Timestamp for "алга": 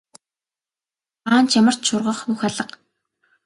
2.47-2.65